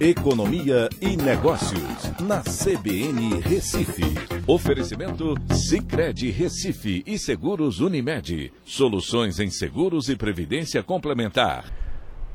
Economia 0.00 0.88
e 0.98 1.14
Negócios, 1.14 2.10
na 2.22 2.40
CBN 2.40 3.38
Recife. 3.42 4.02
Oferecimento 4.46 5.34
Cicred 5.52 6.30
Recife 6.30 7.02
e 7.06 7.18
Seguros 7.18 7.80
Unimed. 7.80 8.50
Soluções 8.64 9.38
em 9.38 9.50
seguros 9.50 10.08
e 10.08 10.16
previdência 10.16 10.82
complementar. 10.82 11.70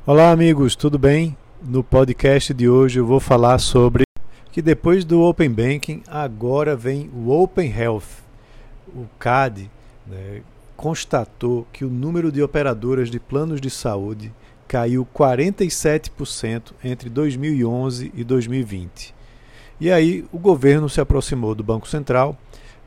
Olá, 0.06 0.30
amigos, 0.30 0.76
tudo 0.76 1.00
bem? 1.00 1.36
No 1.60 1.84
podcast 1.84 2.54
de 2.54 2.70
hoje 2.70 3.00
eu 3.00 3.06
vou 3.08 3.20
falar 3.20 3.58
sobre 3.58 4.04
que 4.52 4.62
depois 4.62 5.04
do 5.04 5.24
Open 5.24 5.50
Banking, 5.50 6.04
agora 6.08 6.76
vem 6.76 7.10
o 7.16 7.32
Open 7.32 7.74
Health. 7.76 8.24
O 8.90 9.08
CAD 9.18 9.72
né, 10.06 10.44
constatou 10.78 11.66
que 11.74 11.84
o 11.84 11.90
número 11.90 12.32
de 12.32 12.44
operadoras 12.44 13.10
de 13.10 13.20
planos 13.20 13.60
de 13.60 13.72
saúde 13.72 14.32
caiu 14.68 15.08
47% 15.14 16.74
entre 16.84 17.10
2011 17.10 18.12
e 18.16 18.24
2020. 18.24 19.14
E 19.80 19.92
aí 19.92 20.26
o 20.32 20.40
governo 20.40 20.90
se 20.90 21.02
aproximou 21.02 21.54
do 21.54 21.64
Banco 21.64 21.88
Central 21.88 22.38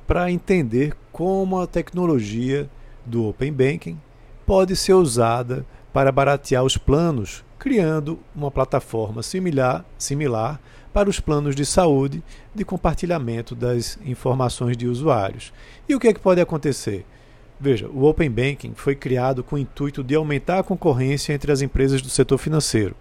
para 0.07 0.31
entender 0.31 0.95
como 1.13 1.61
a 1.61 1.67
tecnologia 1.67 2.69
do 3.05 3.27
Open 3.27 3.53
Banking 3.53 3.99
pode 4.47 4.75
ser 4.75 4.95
usada 4.95 5.67
para 5.93 6.11
baratear 6.11 6.65
os 6.65 6.79
planos, 6.79 7.45
criando 7.59 8.19
uma 8.35 8.51
plataforma 8.51 9.23
similar, 9.23 9.85
similar 9.99 10.61
para 10.93 11.11
os 11.11 11.21
planos 11.21 11.55
de 11.55 11.67
saúde 11.67 12.23
de 12.55 12.65
compartilhamento 12.65 13.55
das 13.55 13.99
informações 14.05 14.77
de 14.77 14.87
usuários. 14.87 15.53
E 15.89 15.95
o 15.95 16.01
que, 16.01 16.09
é 16.09 16.13
que 16.15 16.21
pode 16.21 16.41
acontecer? 16.41 17.05
Veja, 17.61 17.89
o 17.89 18.05
Open 18.05 18.31
Banking 18.31 18.73
foi 18.75 18.95
criado 18.95 19.43
com 19.43 19.57
o 19.57 19.59
intuito 19.59 20.05
de 20.05 20.15
aumentar 20.15 20.61
a 20.61 20.63
concorrência 20.63 21.33
entre 21.33 21.51
as 21.51 21.61
empresas 21.61 22.01
do 22.01 22.09
setor 22.09 22.39
financeiro. 22.39 22.95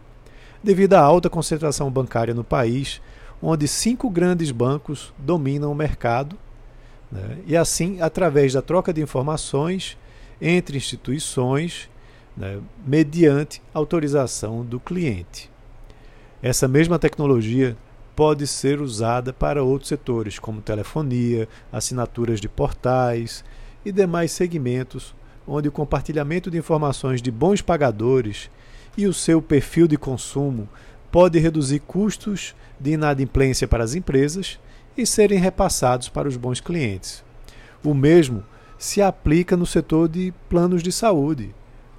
Devido 0.63 0.95
à 0.95 0.99
alta 0.99 1.29
concentração 1.29 1.91
bancária 1.91 2.33
no 2.33 2.43
país, 2.43 2.99
onde 3.41 3.67
cinco 3.67 4.09
grandes 4.09 4.49
bancos 4.49 5.13
dominam 5.17 5.71
o 5.71 5.75
mercado, 5.75 6.35
né, 7.11 7.37
e 7.45 7.55
assim, 7.55 8.01
através 8.01 8.53
da 8.53 8.61
troca 8.61 8.91
de 8.91 8.99
informações 8.99 9.95
entre 10.41 10.77
instituições, 10.77 11.87
né, 12.35 12.59
mediante 12.85 13.61
autorização 13.71 14.65
do 14.65 14.79
cliente. 14.79 15.51
Essa 16.41 16.67
mesma 16.67 16.97
tecnologia 16.97 17.77
pode 18.15 18.47
ser 18.47 18.81
usada 18.81 19.31
para 19.31 19.63
outros 19.63 19.89
setores, 19.89 20.39
como 20.39 20.61
telefonia, 20.61 21.47
assinaturas 21.71 22.41
de 22.41 22.49
portais 22.49 23.43
e 23.87 23.91
demais 23.91 24.33
segmentos 24.33 25.15
onde 25.47 25.69
o 25.69 25.71
compartilhamento 25.71 26.51
de 26.51 26.57
informações 26.57 27.21
de 27.21 27.31
bons 27.31 27.61
pagadores 27.61 28.49
e 28.97 29.07
o 29.07 29.13
seu 29.13 29.41
perfil 29.41 29.87
de 29.87 29.97
consumo 29.97 30.67
pode 31.09 31.39
reduzir 31.39 31.79
custos 31.79 32.53
de 32.77 32.91
inadimplência 32.91 33.65
para 33.65 33.85
as 33.85 33.95
empresas 33.95 34.59
e 34.97 35.05
serem 35.05 35.39
repassados 35.39 36.09
para 36.09 36.27
os 36.27 36.35
bons 36.35 36.59
clientes. 36.59 37.23
O 37.81 37.93
mesmo 37.93 38.43
se 38.77 39.01
aplica 39.01 39.55
no 39.55 39.65
setor 39.65 40.09
de 40.09 40.33
planos 40.49 40.83
de 40.83 40.91
saúde, 40.91 41.55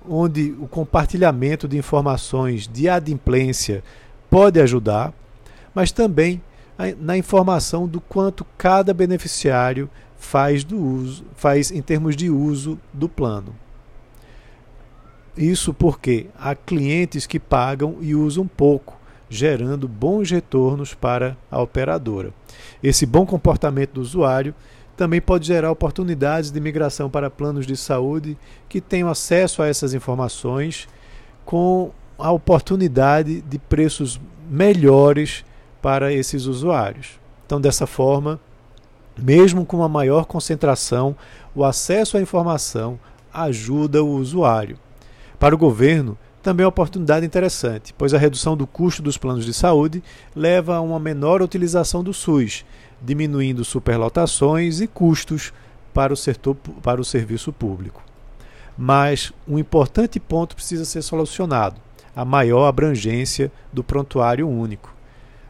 onde 0.06 0.54
o 0.60 0.68
compartilhamento 0.68 1.66
de 1.66 1.78
informações 1.78 2.68
de 2.68 2.86
adimplência 2.86 3.82
pode 4.28 4.60
ajudar, 4.60 5.14
mas 5.74 5.90
também 5.90 6.42
na 6.98 7.16
informação 7.16 7.88
do 7.88 8.00
quanto 8.00 8.44
cada 8.58 8.92
beneficiário 8.92 9.88
faz 10.18 10.64
do 10.64 10.76
uso, 10.76 11.24
faz 11.34 11.70
em 11.70 11.80
termos 11.80 12.16
de 12.16 12.28
uso 12.28 12.78
do 12.92 13.08
plano. 13.08 13.54
Isso 15.36 15.72
porque 15.72 16.26
há 16.38 16.54
clientes 16.54 17.26
que 17.26 17.38
pagam 17.38 17.96
e 18.00 18.14
usam 18.14 18.46
pouco, 18.46 18.98
gerando 19.30 19.86
bons 19.86 20.30
retornos 20.30 20.94
para 20.94 21.36
a 21.50 21.62
operadora. 21.62 22.34
Esse 22.82 23.06
bom 23.06 23.24
comportamento 23.24 23.92
do 23.92 24.00
usuário 24.00 24.54
também 24.96 25.20
pode 25.20 25.46
gerar 25.46 25.70
oportunidades 25.70 26.50
de 26.50 26.60
migração 26.60 27.08
para 27.08 27.30
planos 27.30 27.64
de 27.64 27.76
saúde 27.76 28.36
que 28.68 28.80
tenham 28.80 29.08
acesso 29.08 29.62
a 29.62 29.68
essas 29.68 29.94
informações 29.94 30.88
com 31.44 31.92
a 32.18 32.32
oportunidade 32.32 33.40
de 33.42 33.58
preços 33.60 34.20
melhores 34.50 35.44
para 35.80 36.12
esses 36.12 36.46
usuários. 36.46 37.20
Então, 37.46 37.60
dessa 37.60 37.86
forma, 37.86 38.40
mesmo 39.18 39.66
com 39.66 39.78
uma 39.78 39.88
maior 39.88 40.24
concentração, 40.24 41.16
o 41.54 41.64
acesso 41.64 42.16
à 42.16 42.20
informação 42.20 42.98
ajuda 43.32 44.02
o 44.02 44.10
usuário. 44.10 44.78
Para 45.38 45.54
o 45.54 45.58
governo, 45.58 46.16
também 46.42 46.62
é 46.62 46.66
uma 46.66 46.70
oportunidade 46.70 47.26
interessante, 47.26 47.92
pois 47.96 48.14
a 48.14 48.18
redução 48.18 48.56
do 48.56 48.66
custo 48.66 49.02
dos 49.02 49.18
planos 49.18 49.44
de 49.44 49.52
saúde 49.52 50.02
leva 50.34 50.76
a 50.76 50.80
uma 50.80 50.98
menor 50.98 51.42
utilização 51.42 52.02
do 52.02 52.14
SUS, 52.14 52.64
diminuindo 53.02 53.64
superlotações 53.64 54.80
e 54.80 54.86
custos 54.86 55.52
para 55.92 56.12
o, 56.12 56.16
setor, 56.16 56.54
para 56.82 57.00
o 57.00 57.04
serviço 57.04 57.52
público. 57.52 58.02
Mas 58.76 59.32
um 59.46 59.58
importante 59.58 60.20
ponto 60.20 60.54
precisa 60.54 60.84
ser 60.84 61.02
solucionado: 61.02 61.80
a 62.14 62.24
maior 62.24 62.66
abrangência 62.66 63.50
do 63.72 63.82
prontuário 63.82 64.48
único. 64.48 64.94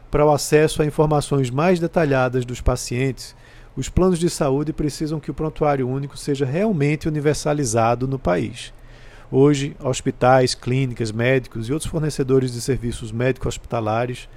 Para 0.09 0.25
o 0.25 0.31
acesso 0.31 0.81
a 0.81 0.85
informações 0.85 1.51
mais 1.51 1.79
detalhadas 1.79 2.43
dos 2.45 2.61
pacientes, 2.61 3.35
os 3.79 3.87
planos 3.87 4.19
de 4.19 4.29
saúde 4.29 4.73
precisam 4.73 5.21
que 5.21 5.31
o 5.31 5.33
prontuário 5.33 5.87
único 5.87 6.17
seja 6.17 6.45
realmente 6.45 7.07
universalizado 7.07 8.09
no 8.09 8.19
país. 8.19 8.73
Hoje, 9.31 9.73
hospitais, 9.81 10.53
clínicas, 10.53 11.13
médicos 11.13 11.69
e 11.69 11.71
outros 11.71 11.89
fornecedores 11.89 12.51
de 12.51 12.59
serviços 12.59 13.09
médico-hospitalares 13.13 14.27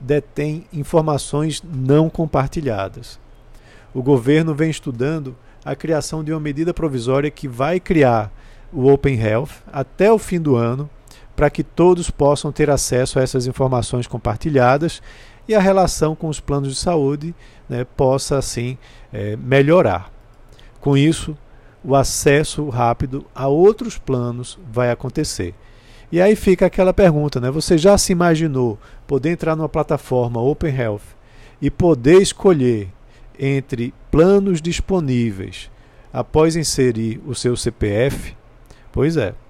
detêm 0.00 0.66
informações 0.72 1.62
não 1.62 2.10
compartilhadas. 2.10 3.16
O 3.94 4.02
governo 4.02 4.56
vem 4.56 4.70
estudando 4.70 5.36
a 5.64 5.76
criação 5.76 6.24
de 6.24 6.32
uma 6.32 6.40
medida 6.40 6.74
provisória 6.74 7.30
que 7.30 7.46
vai 7.46 7.78
criar 7.78 8.32
o 8.72 8.90
Open 8.90 9.20
Health 9.20 9.50
até 9.72 10.10
o 10.10 10.18
fim 10.18 10.40
do 10.40 10.56
ano, 10.56 10.90
para 11.40 11.48
que 11.48 11.64
todos 11.64 12.10
possam 12.10 12.52
ter 12.52 12.68
acesso 12.68 13.18
a 13.18 13.22
essas 13.22 13.46
informações 13.46 14.06
compartilhadas 14.06 15.00
e 15.48 15.54
a 15.54 15.58
relação 15.58 16.14
com 16.14 16.28
os 16.28 16.38
planos 16.38 16.68
de 16.68 16.78
saúde 16.78 17.34
né, 17.66 17.86
possa 17.96 18.36
assim 18.36 18.76
é, 19.10 19.36
melhorar. 19.36 20.12
Com 20.82 20.98
isso, 20.98 21.34
o 21.82 21.96
acesso 21.96 22.68
rápido 22.68 23.24
a 23.34 23.48
outros 23.48 23.96
planos 23.96 24.58
vai 24.70 24.90
acontecer. 24.90 25.54
E 26.12 26.20
aí 26.20 26.36
fica 26.36 26.66
aquela 26.66 26.92
pergunta, 26.92 27.40
né? 27.40 27.50
Você 27.50 27.78
já 27.78 27.96
se 27.96 28.12
imaginou 28.12 28.78
poder 29.06 29.30
entrar 29.30 29.56
numa 29.56 29.66
plataforma 29.66 30.42
Open 30.42 30.76
Health 30.76 31.16
e 31.58 31.70
poder 31.70 32.20
escolher 32.20 32.92
entre 33.38 33.94
planos 34.10 34.60
disponíveis 34.60 35.70
após 36.12 36.54
inserir 36.54 37.18
o 37.26 37.34
seu 37.34 37.56
CPF? 37.56 38.36
Pois 38.92 39.16
é. 39.16 39.32